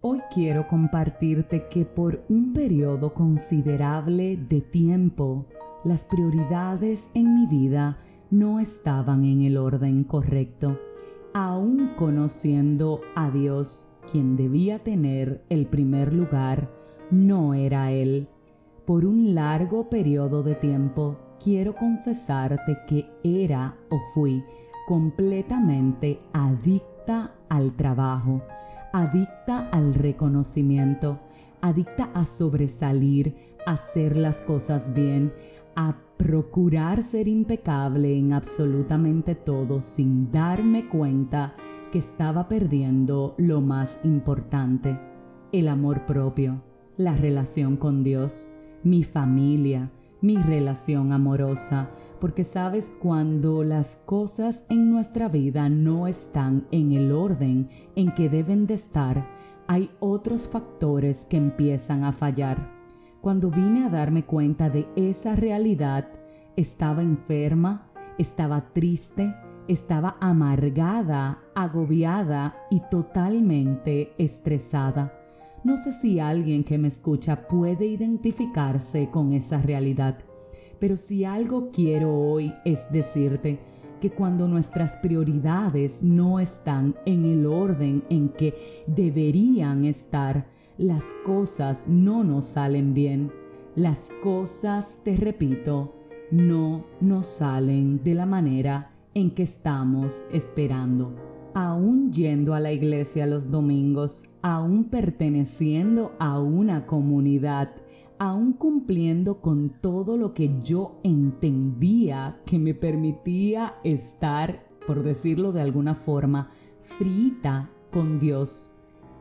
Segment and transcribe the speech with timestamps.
[0.00, 5.46] Hoy quiero compartirte que por un periodo considerable de tiempo,
[5.82, 7.98] las prioridades en mi vida
[8.30, 10.78] no estaban en el orden correcto,
[11.34, 16.70] aún conociendo a Dios, quien debía tener el primer lugar,
[17.10, 18.28] no era Él.
[18.86, 24.44] Por un largo periodo de tiempo, quiero confesarte que era o fui
[24.86, 28.42] completamente adicta al trabajo
[28.92, 31.20] adicta al reconocimiento,
[31.60, 35.32] adicta a sobresalir, a hacer las cosas bien,
[35.76, 41.54] a procurar ser impecable en absolutamente todo sin darme cuenta
[41.92, 44.98] que estaba perdiendo lo más importante,
[45.52, 46.62] el amor propio,
[46.96, 48.48] la relación con Dios,
[48.82, 56.66] mi familia, mi relación amorosa, porque sabes cuando las cosas en nuestra vida no están
[56.70, 59.28] en el orden en que deben de estar,
[59.66, 62.70] hay otros factores que empiezan a fallar.
[63.20, 66.08] Cuando vine a darme cuenta de esa realidad,
[66.56, 69.34] estaba enferma, estaba triste,
[69.68, 75.12] estaba amargada, agobiada y totalmente estresada.
[75.64, 80.18] No sé si alguien que me escucha puede identificarse con esa realidad.
[80.78, 83.58] Pero si algo quiero hoy es decirte
[84.00, 91.88] que cuando nuestras prioridades no están en el orden en que deberían estar, las cosas
[91.88, 93.32] no nos salen bien.
[93.74, 95.94] Las cosas, te repito,
[96.30, 101.14] no nos salen de la manera en que estamos esperando.
[101.54, 107.70] Aún yendo a la iglesia los domingos, aún perteneciendo a una comunidad,
[108.18, 115.62] aún cumpliendo con todo lo que yo entendía que me permitía estar, por decirlo de
[115.62, 116.50] alguna forma,
[116.82, 118.72] frita con Dios.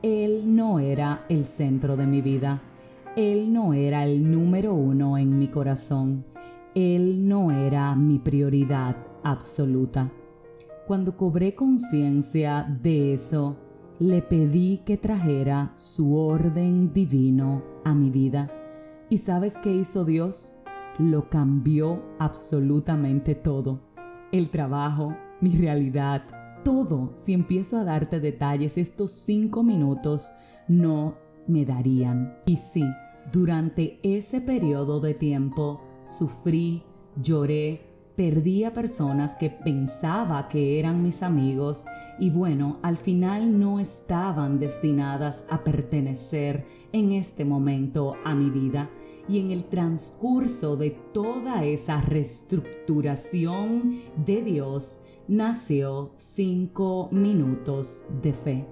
[0.02, 2.62] Él no era el centro de mi vida.
[3.16, 6.25] Él no era el número uno en mi corazón.
[6.75, 10.12] Él no era mi prioridad absoluta.
[10.86, 13.57] Cuando cobré conciencia de eso,
[14.00, 18.56] le pedí que trajera su orden divino a mi vida
[19.09, 20.57] ¿Y sabes qué hizo Dios?
[21.00, 23.79] Lo cambió absolutamente todo.
[24.34, 26.23] El trabajo, mi realidad,
[26.66, 27.13] todo.
[27.16, 30.34] Si empiezo a darte detalles, estos cinco minutos
[30.68, 31.16] no
[31.47, 32.38] me darían.
[32.45, 32.84] Y sí,
[33.31, 36.84] durante ese periodo de tiempo sufrí,
[37.16, 37.87] lloré,
[38.17, 41.85] perdí a personas que pensaba que eran mis amigos
[42.19, 48.89] y bueno, al final no estaban destinadas a pertenecer en este momento a mi vida.
[49.29, 58.66] Y en el transcurso de toda esa reestructuración de Dios nació cinco minutos de fe.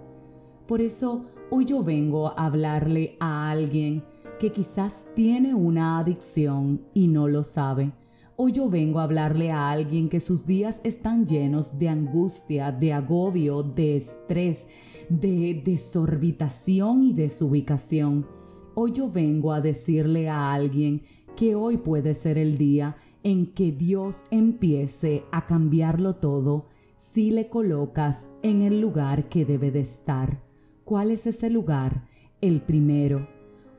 [0.66, 4.04] Por eso hoy yo vengo a hablarle a alguien
[4.40, 7.92] que quizás tiene una adicción y no lo sabe
[8.38, 12.92] Hoy yo vengo a hablarle a alguien que sus días están llenos de angustia, de
[12.92, 14.68] agobio, de estrés,
[15.08, 18.28] de desorbitación y desubicación.
[18.74, 21.04] Hoy yo vengo a decirle a alguien
[21.38, 26.66] que hoy puede ser el día en que Dios empiece a cambiarlo todo
[26.98, 30.42] si le colocas en el lugar que debe de estar.
[30.84, 32.06] ¿Cuál es ese lugar?
[32.42, 33.30] El primero.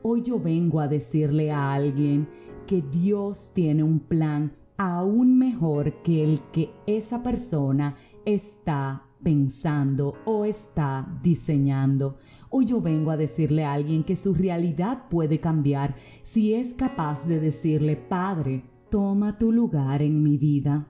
[0.01, 2.27] Hoy yo vengo a decirle a alguien
[2.67, 7.95] que Dios tiene un plan aún mejor que el que esa persona
[8.25, 12.17] está pensando o está diseñando.
[12.49, 17.25] Hoy yo vengo a decirle a alguien que su realidad puede cambiar si es capaz
[17.27, 20.87] de decirle, Padre, toma tu lugar en mi vida.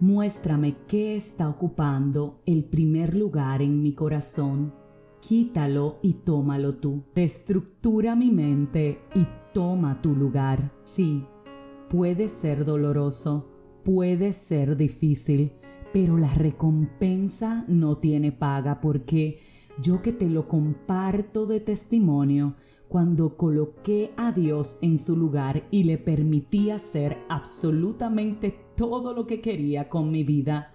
[0.00, 4.72] Muéstrame qué está ocupando el primer lugar en mi corazón.
[5.20, 7.04] Quítalo y tómalo tú.
[7.14, 10.72] Reestructura mi mente y toma tu lugar.
[10.84, 11.24] Sí,
[11.88, 13.48] puede ser doloroso,
[13.84, 15.52] puede ser difícil,
[15.92, 19.40] pero la recompensa no tiene paga porque
[19.80, 22.56] yo que te lo comparto de testimonio,
[22.88, 29.40] cuando coloqué a Dios en su lugar y le permití hacer absolutamente todo lo que
[29.40, 30.74] quería con mi vida,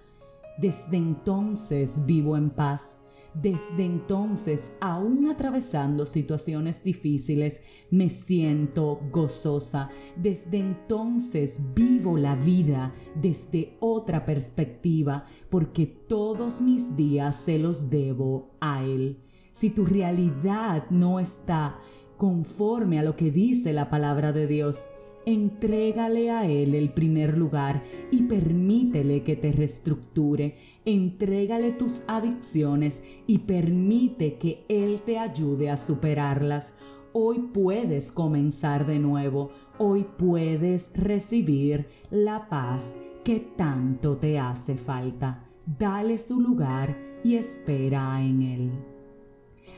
[0.58, 3.07] desde entonces vivo en paz
[3.42, 7.62] desde entonces, aún atravesando situaciones difíciles,
[7.92, 9.90] me siento gozosa.
[10.16, 18.56] Desde entonces vivo la vida desde otra perspectiva, porque todos mis días se los debo
[18.60, 19.20] a Él.
[19.52, 21.80] Si tu realidad no está
[22.18, 24.88] conforme a lo que dice la palabra de Dios,
[25.28, 30.56] Entrégale a Él el primer lugar y permítele que te reestructure.
[30.86, 36.76] Entrégale tus adicciones y permite que Él te ayude a superarlas.
[37.12, 39.52] Hoy puedes comenzar de nuevo.
[39.78, 42.96] Hoy puedes recibir la paz
[43.26, 45.44] que tanto te hace falta.
[45.66, 48.97] Dale su lugar y espera en Él.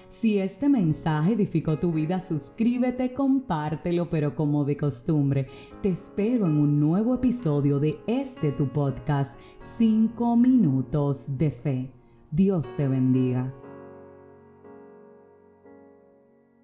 [0.10, 5.48] Si este mensaje edificó tu vida, suscríbete, compártelo, pero como de costumbre,
[5.82, 11.92] te espero en un nuevo episodio de este tu podcast, 5 minutos de fe.
[12.32, 13.54] Dios te bendiga.